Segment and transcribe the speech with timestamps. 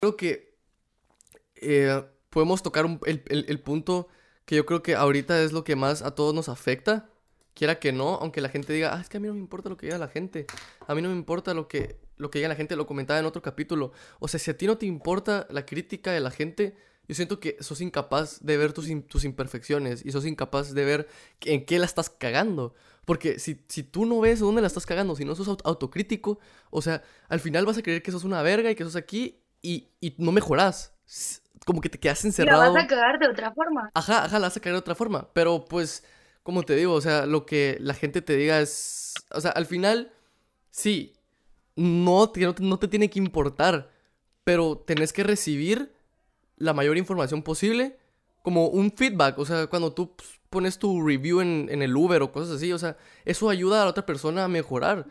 [0.00, 0.56] creo que
[1.56, 4.08] eh, podemos tocar el, punto
[4.46, 7.10] que yo creo que ahorita es lo que más a todos nos afecta.
[7.54, 9.68] Quiera que no, aunque la gente diga, ah, es que a mí no me importa
[9.68, 10.46] lo que diga la gente.
[10.86, 13.26] A mí no me importa lo que, lo que diga la gente, lo comentaba en
[13.26, 13.92] otro capítulo.
[14.20, 16.76] O sea, si a ti no te importa la crítica de la gente,
[17.06, 21.08] yo siento que sos incapaz de ver tus, tus imperfecciones y sos incapaz de ver
[21.42, 22.74] en qué la estás cagando.
[23.04, 26.38] Porque si, si tú no ves dónde la estás cagando, si no sos autocrítico,
[26.70, 29.40] o sea, al final vas a creer que sos una verga y que sos aquí
[29.62, 30.92] y, y no mejorás.
[31.64, 32.62] Como que te quedas encerrado.
[32.62, 33.90] La vas a cagar de otra forma.
[33.94, 35.28] Ajá, ajá, la vas a cagar de otra forma.
[35.32, 36.04] Pero pues,
[36.42, 39.14] como te digo, o sea, lo que la gente te diga es.
[39.32, 40.12] O sea, al final,
[40.70, 41.14] sí,
[41.76, 43.90] no, no, no te tiene que importar,
[44.44, 45.94] pero tenés que recibir
[46.56, 47.98] la mayor información posible
[48.42, 49.38] como un feedback.
[49.38, 52.78] O sea, cuando tú pues, pones tu review en, el Uber o cosas así, o
[52.78, 55.06] sea, eso ayuda a la otra persona a mejorar.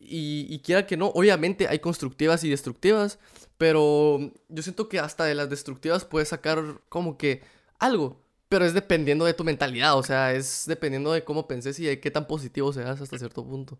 [0.00, 3.18] Y, quiera que no, obviamente hay constructivas y destructivas,
[3.56, 7.42] pero yo siento que hasta de las destructivas puedes sacar como que
[7.80, 11.84] algo, pero es dependiendo de tu mentalidad, o sea, es dependiendo de cómo penses y
[11.84, 13.78] de qué tan positivo seas hasta cierto punto.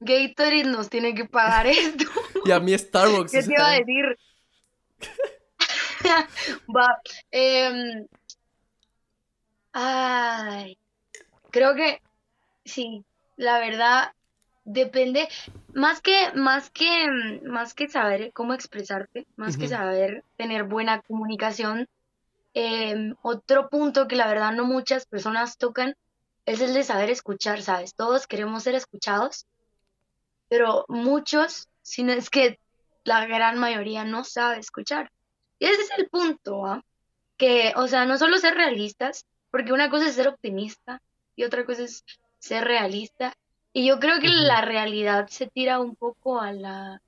[0.00, 2.04] Gatorade nos tiene que pagar esto.
[2.44, 3.32] y a mí Starbucks.
[3.32, 4.18] ¿Qué te iba a decir?
[6.76, 7.00] Va.
[7.30, 8.06] Em,
[9.72, 10.78] ay,
[11.50, 12.02] creo que
[12.64, 13.04] sí,
[13.36, 14.12] la verdad
[14.64, 15.28] depende
[15.72, 17.08] más que más que
[17.44, 21.88] más que saber cómo expresarte, más que saber tener buena comunicación.
[22.54, 25.94] Em, otro punto que la verdad no muchas personas tocan
[26.46, 27.94] es el de saber escuchar, ¿sabes?
[27.94, 29.46] Todos queremos ser escuchados,
[30.48, 32.58] pero muchos, si no es que
[33.04, 35.10] la gran mayoría no sabe escuchar.
[35.58, 36.82] Y ese es el punto, ¿ah?
[37.36, 41.02] Que, o sea, no solo ser realistas, porque una cosa es ser optimista
[41.36, 42.04] y otra cosa es
[42.38, 43.34] ser realista.
[43.72, 47.00] Y yo creo que la realidad se tira un poco a la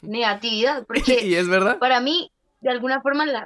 [0.00, 1.78] negatividad, porque ¿Y es verdad?
[1.78, 2.30] para mí,
[2.60, 3.44] de alguna forma, la,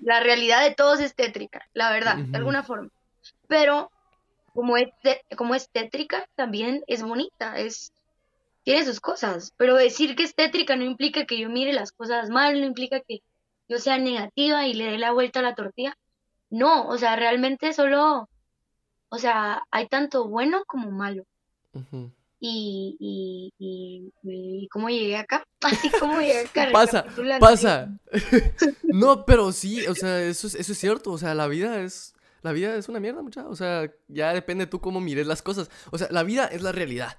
[0.00, 2.90] la realidad de todos es tétrica, la verdad, de alguna forma.
[3.46, 3.90] Pero
[4.54, 4.88] como es,
[5.36, 7.92] como es tétrica, también es bonita, es
[8.68, 12.28] tiene sus cosas, pero decir que es tétrica no implica que yo mire las cosas
[12.28, 13.22] mal, no implica que
[13.66, 15.96] yo sea negativa y le dé la vuelta a la tortilla.
[16.50, 18.28] No, o sea, realmente solo,
[19.08, 21.24] o sea, hay tanto bueno como malo.
[22.40, 26.68] y, y, y, y, cómo llegué acá, así como llegué acá.
[26.72, 27.06] pasa,
[27.40, 27.98] pasa.
[28.82, 32.14] no, pero sí, o sea, eso es, eso es cierto, o sea, la vida es,
[32.42, 35.70] la vida es una mierda, mucha, o sea, ya depende tú cómo mires las cosas.
[35.90, 37.18] O sea, la vida es la realidad.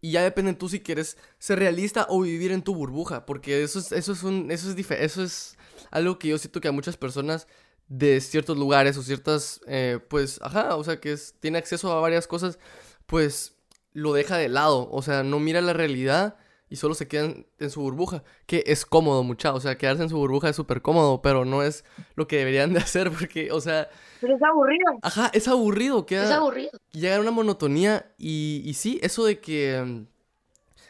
[0.00, 3.24] Y ya depende tú si quieres ser realista o vivir en tu burbuja.
[3.24, 4.50] Porque eso es, eso es un.
[4.50, 5.56] Eso es eso es
[5.90, 7.46] algo que yo siento que a muchas personas
[7.88, 9.60] de ciertos lugares o ciertas.
[9.66, 12.58] Eh, pues, ajá, o sea, que tiene acceso a varias cosas.
[13.06, 13.54] Pues
[13.92, 14.88] lo deja de lado.
[14.90, 16.36] O sea, no mira la realidad
[16.68, 20.08] y solo se quedan en su burbuja, que es cómodo, mucha, o sea, quedarse en
[20.08, 21.84] su burbuja es súper cómodo, pero no es
[22.16, 23.88] lo que deberían de hacer, porque, o sea...
[24.20, 24.98] Pero es aburrido.
[25.02, 26.24] Ajá, es aburrido, queda...
[26.24, 26.72] Es aburrido.
[26.92, 30.06] Llega a una monotonía y, y sí, eso de que...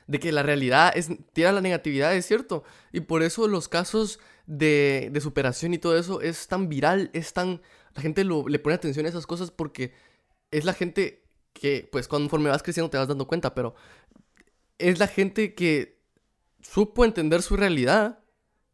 [0.06, 2.64] De que la realidad es, tira la negatividad, es cierto.
[2.92, 7.32] Y por eso los casos de, de superación y todo eso es tan viral, es
[7.32, 7.62] tan...
[7.94, 9.92] La gente lo, le pone atención a esas cosas porque
[10.50, 13.74] es la gente que, pues, conforme vas creciendo te vas dando cuenta, pero
[14.78, 16.00] es la gente que
[16.60, 18.18] supo entender su realidad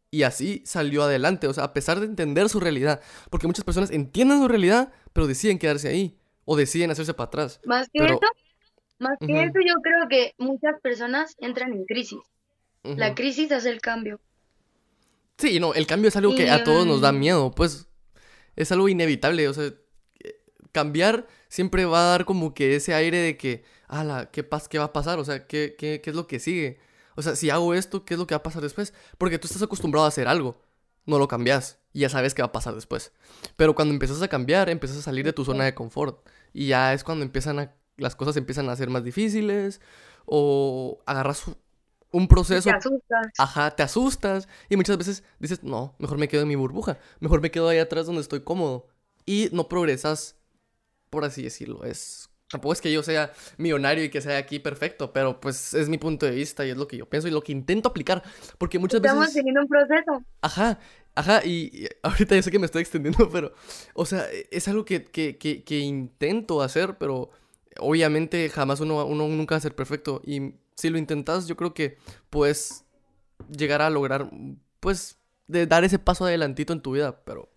[0.09, 1.47] y así salió adelante.
[1.47, 3.01] O sea, a pesar de entender su realidad.
[3.29, 6.19] Porque muchas personas entienden su realidad, pero deciden quedarse ahí.
[6.43, 7.61] O deciden hacerse para atrás.
[7.65, 8.19] Más que eso,
[9.01, 12.19] más que eso, yo creo que muchas personas entran en crisis.
[12.83, 14.19] La crisis hace el cambio.
[15.37, 17.51] Sí, no, el cambio es algo que a todos nos da miedo.
[17.51, 17.87] Pues
[18.55, 19.47] es algo inevitable.
[19.47, 19.71] O sea,
[20.71, 24.85] cambiar siempre va a dar como que ese aire de que ala, ¿qué, ¿qué va
[24.85, 25.19] a pasar?
[25.19, 26.79] O sea, ¿qué, ¿qué, qué, es lo que sigue?
[27.15, 28.93] O sea, si hago esto, ¿qué es lo que va a pasar después?
[29.17, 30.61] Porque tú estás acostumbrado a hacer algo,
[31.05, 33.11] no lo cambias y ya sabes qué va a pasar después.
[33.57, 36.93] Pero cuando empiezas a cambiar, empiezas a salir de tu zona de confort y ya
[36.93, 39.81] es cuando empiezan a, las cosas empiezan a ser más difíciles
[40.25, 41.45] o agarras
[42.11, 42.69] un proceso.
[42.69, 43.27] Te asustas.
[43.37, 47.41] Ajá, te asustas y muchas veces dices, no, mejor me quedo en mi burbuja, mejor
[47.41, 48.87] me quedo ahí atrás donde estoy cómodo
[49.25, 50.35] y no progresas,
[51.09, 51.83] por así decirlo.
[51.83, 55.87] Es Tampoco es que yo sea millonario y que sea aquí perfecto, pero pues es
[55.87, 58.21] mi punto de vista y es lo que yo pienso y lo que intento aplicar.
[58.57, 59.15] Porque muchas veces.
[59.15, 60.23] Estamos teniendo un proceso.
[60.41, 60.77] Ajá,
[61.15, 63.53] ajá, y, ahorita ya sé que me estoy extendiendo, pero.
[63.93, 67.31] O sea, es algo que, que, que, intento hacer, pero
[67.79, 70.21] obviamente jamás uno, uno nunca va a ser perfecto.
[70.25, 71.97] Y si lo intentas, yo creo que
[72.29, 72.85] puedes
[73.49, 74.29] llegar a lograr,
[74.79, 77.49] pues, de dar ese paso adelantito en tu vida, pero.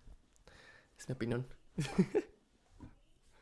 [0.97, 1.47] Es mi opinión.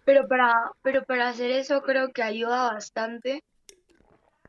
[0.06, 3.42] Pero para, pero para hacer eso creo que ayuda bastante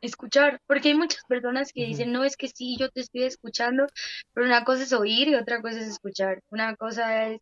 [0.00, 3.87] escuchar, porque hay muchas personas que dicen, no, es que sí, yo te estoy escuchando,
[4.32, 6.43] pero una cosa es oír y otra cosa es escuchar.
[6.50, 7.41] Una cosa es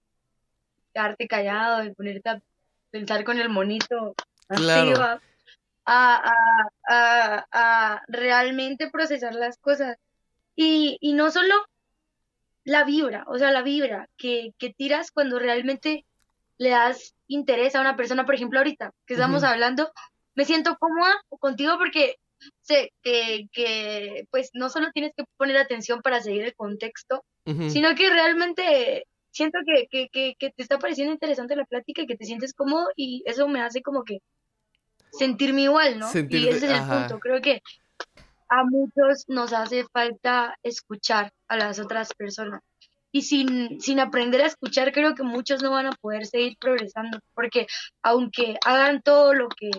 [0.94, 2.43] quedarte callado y ponerte a
[2.90, 4.14] pensar con el monito
[4.49, 5.21] Claro.
[5.85, 6.33] a,
[6.89, 9.97] a, a, realmente procesar las cosas.
[10.55, 11.55] Y, y no solo
[12.65, 16.05] la vibra, o sea, la vibra que, que tiras cuando realmente
[16.59, 19.91] le das interés a una persona, por ejemplo, ahorita que estamos hablando,
[20.35, 22.17] me siento cómoda contigo porque
[22.61, 27.25] sé que, que, pues no solo tienes que poner atención para seguir el contexto,
[27.69, 32.06] sino que realmente siento que, que, que, que, te está pareciendo interesante la plática y
[32.06, 34.20] que te sientes cómodo y eso me hace como que
[35.11, 36.08] sentirme igual, ¿no?
[36.14, 37.19] y ese es el punto.
[37.19, 37.62] Creo que
[38.49, 42.62] a muchos nos hace falta escuchar a las otras personas.
[43.11, 47.19] Y sin, sin aprender a escuchar, creo que muchos no van a poder seguir progresando,
[47.34, 47.67] porque
[48.02, 49.70] aunque hagan todo lo que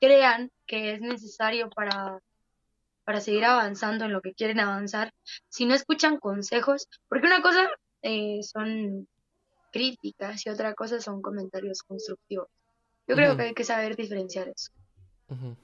[0.00, 2.20] crean que es necesario para,
[3.04, 5.12] para seguir avanzando en lo que quieren avanzar,
[5.48, 7.68] si no escuchan consejos, porque una cosa
[8.02, 9.06] eh, son
[9.72, 12.48] críticas y otra cosa son comentarios constructivos.
[13.06, 14.70] Yo creo que hay que saber diferenciar eso.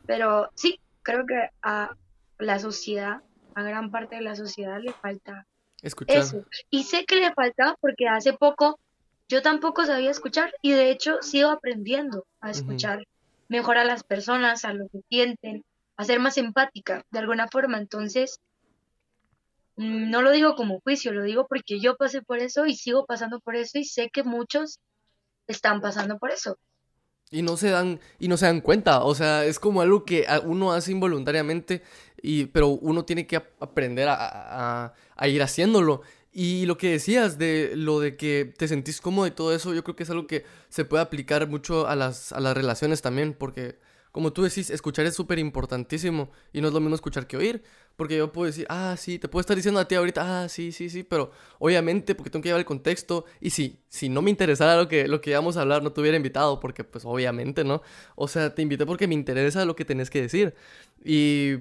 [0.06, 1.96] Pero sí, creo que a
[2.38, 3.22] la sociedad,
[3.54, 5.46] a gran parte de la sociedad le falta
[5.82, 6.16] escuchar.
[6.16, 6.44] eso.
[6.70, 8.78] Y sé que le falta porque hace poco
[9.28, 13.06] yo tampoco sabía escuchar y de hecho sigo aprendiendo a escuchar
[13.48, 15.64] mejor a las personas, a lo que sienten,
[15.96, 17.78] a ser más empática de alguna forma.
[17.78, 18.40] Entonces,
[19.76, 23.40] no lo digo como juicio, lo digo porque yo pasé por eso y sigo pasando
[23.40, 24.80] por eso y sé que muchos
[25.46, 26.58] están pasando por eso.
[27.30, 30.26] Y no se dan, y no se dan cuenta, o sea, es como algo que
[30.44, 31.82] uno hace involuntariamente,
[32.22, 36.02] y, pero uno tiene que aprender a, a ir haciéndolo.
[36.32, 39.82] Y lo que decías de lo de que te sentís cómodo y todo eso, yo
[39.82, 43.34] creo que es algo que se puede aplicar mucho a las, a las relaciones también,
[43.34, 43.78] porque
[44.16, 47.62] como tú decís, escuchar es súper importantísimo y no es lo mismo escuchar que oír,
[47.96, 50.72] porque yo puedo decir, ah, sí, te puedo estar diciendo a ti ahorita, ah, sí,
[50.72, 54.30] sí, sí, pero obviamente porque tengo que llevar el contexto y si, si no me
[54.30, 57.62] interesara lo que, lo que íbamos a hablar, no te hubiera invitado, porque pues obviamente,
[57.62, 57.82] ¿no?
[58.14, 60.54] O sea, te invité porque me interesa lo que tenés que decir
[61.04, 61.56] y,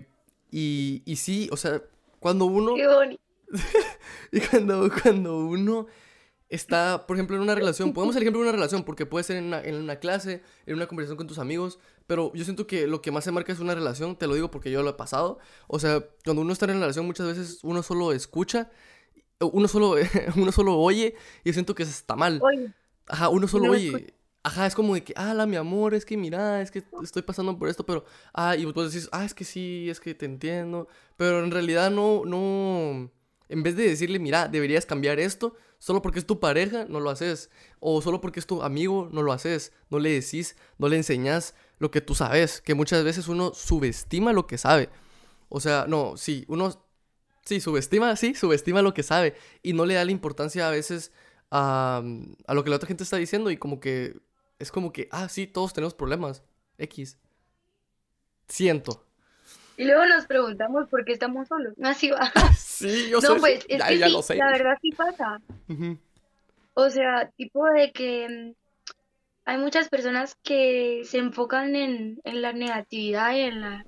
[0.49, 1.81] y, y sí, o sea,
[2.21, 2.73] cuando uno...
[4.31, 5.87] y cuando, cuando uno
[6.49, 9.37] está, por ejemplo, en una relación, podemos el ejemplo de una relación, porque puede ser
[9.37, 12.87] en una, en una, clase, en una conversación con tus amigos, pero yo siento que
[12.87, 14.93] lo que más se marca es una relación, te lo digo porque yo lo he
[14.93, 15.39] pasado.
[15.67, 18.69] O sea, cuando uno está en una relación, muchas veces uno solo escucha,
[19.39, 19.95] uno solo,
[20.35, 22.41] uno solo oye, y yo siento que eso está mal.
[23.07, 24.13] Ajá, uno solo oye.
[24.43, 27.23] Ajá, es como de que, ah, la, mi amor, es que mira, es que estoy
[27.23, 30.27] pasando por esto, pero, ah, y vos decís, ah, es que sí, es que te
[30.27, 30.87] entiendo,
[31.17, 33.09] pero en realidad no, no,
[33.49, 37.09] en vez de decirle, mira, deberías cambiar esto, solo porque es tu pareja, no lo
[37.09, 37.49] haces.
[37.79, 39.71] O solo porque es tu amigo, no lo haces.
[39.89, 42.61] No le decís, no le enseñas lo que tú sabes.
[42.61, 44.89] Que muchas veces uno subestima lo que sabe.
[45.49, 46.71] O sea, no, sí, uno,
[47.43, 49.35] sí, subestima, sí, subestima lo que sabe.
[49.63, 51.11] Y no le da la importancia a veces
[51.51, 52.03] a,
[52.47, 53.51] a lo que la otra gente está diciendo.
[53.51, 54.17] Y como que,
[54.59, 56.43] es como que, ah, sí, todos tenemos problemas.
[56.77, 57.17] X.
[58.47, 59.05] Siento.
[59.77, 61.73] Y luego nos preguntamos por qué estamos solos.
[61.83, 62.31] Así va.
[62.57, 65.41] Sí, yo no, pues es que sí, la verdad sí pasa.
[66.73, 68.53] O sea, tipo de que
[69.45, 73.85] hay muchas personas que se enfocan en, la negatividad y en la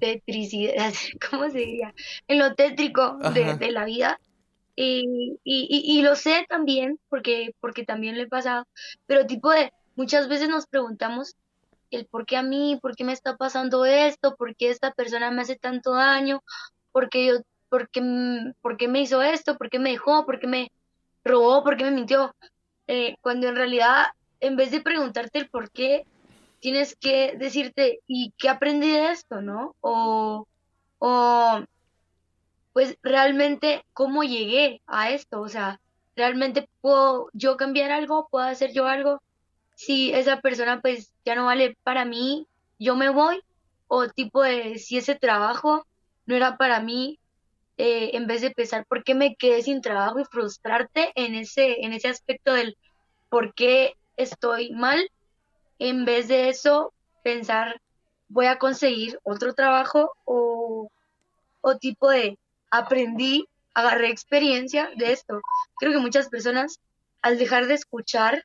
[0.00, 0.92] tetricidad,
[1.30, 1.94] ¿cómo se diría?
[2.26, 4.18] En lo tétrico de, la vida.
[4.74, 8.66] Y, y, y, lo sé también, porque, porque también lo he pasado,
[9.06, 11.36] pero tipo de, muchas veces nos preguntamos
[11.90, 15.30] el por qué a mí, por qué me está pasando esto, por qué esta persona
[15.30, 16.42] me hace tanto daño,
[16.90, 17.34] por qué yo,
[17.68, 18.02] por qué,
[18.62, 20.72] por qué me hizo esto, por qué me dejó, por qué me
[21.22, 22.34] robó, por qué me mintió.
[22.86, 24.06] Eh, cuando en realidad,
[24.42, 26.04] en vez de preguntarte el por qué,
[26.60, 29.74] tienes que decirte, ¿y qué aprendí de esto, no?
[29.80, 30.46] O,
[30.98, 31.64] o,
[32.74, 35.40] pues realmente, ¿cómo llegué a esto?
[35.40, 35.80] O sea,
[36.16, 38.28] ¿realmente puedo yo cambiar algo?
[38.30, 39.20] ¿Puedo hacer yo algo?
[39.74, 42.46] si esa persona pues ya no vale para mí,
[42.78, 43.42] yo me voy,
[43.88, 45.86] o tipo de si ese trabajo
[46.26, 47.18] no era para mí,
[47.78, 51.84] eh, en vez de pensar por qué me quedé sin trabajo y frustrarte en ese,
[51.84, 52.76] en ese aspecto del
[53.28, 55.10] por qué estoy mal,
[55.78, 56.92] en vez de eso
[57.22, 57.80] pensar
[58.28, 60.90] voy a conseguir otro trabajo o,
[61.60, 62.38] o tipo de
[62.70, 65.40] aprendí, agarré experiencia de esto.
[65.78, 66.80] Creo que muchas personas
[67.20, 68.44] al dejar de escuchar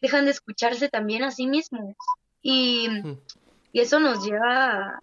[0.00, 1.94] dejan de escucharse también a sí mismos.
[2.42, 2.88] Y,
[3.72, 5.00] eso nos lleva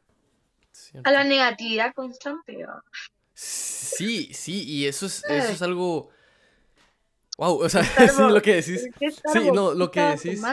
[1.03, 2.65] a, la negatividad constante.
[3.33, 6.09] Sí, sí, y eso es, eso es algo...
[7.41, 8.87] Wow, o sea, sí, lo que decís.
[9.33, 10.41] Sí, no, lo que decís.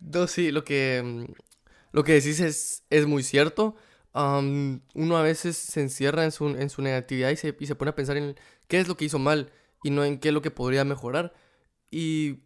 [0.00, 1.28] No, sí, lo que...
[1.92, 3.76] lo que decís es, es muy cierto.
[4.14, 7.90] uno a veces se encierra en su, en su negatividad y se, y se pone
[7.90, 8.34] a pensar en
[8.66, 9.52] qué es lo que hizo mal
[9.84, 11.32] y no en qué es lo que podría mejorar.
[11.88, 12.40] Y,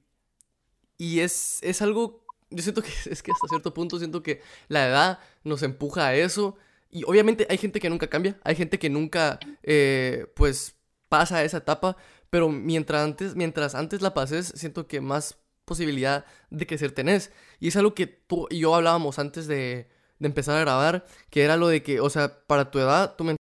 [0.99, 4.87] y es, es algo, yo siento que es que hasta cierto punto siento que la
[4.87, 6.57] edad nos empuja a eso.
[6.91, 10.77] Y obviamente hay gente que nunca cambia, hay gente que nunca, eh, pues,
[11.11, 11.97] pasa esa etapa,
[12.31, 17.33] pero mientras antes, mientras antes la pases, siento que más posibilidad de crecer tenés.
[17.59, 21.43] Y es algo que tú y yo hablábamos antes de, de empezar a grabar, que
[21.43, 23.25] era lo de que, o sea, para tu edad, tu